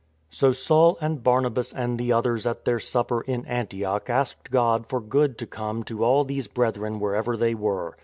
So 0.31 0.51
Saul 0.51 0.97
and 0.99 1.23
Barnabas 1.23 1.71
and 1.71 1.99
the 1.99 2.11
others 2.11 2.47
at 2.47 2.65
their 2.65 2.79
Sup 2.79 3.09
per 3.09 3.21
in 3.21 3.45
Antioch 3.45 4.09
asked 4.09 4.49
God 4.49 4.87
for 4.87 4.99
good 4.99 5.37
to 5.37 5.45
come 5.45 5.83
to 5.83 6.03
all 6.03 6.23
these 6.23 6.47
Brethren 6.47 6.99
wherever 6.99 7.37
they 7.37 7.53
were. 7.53 7.95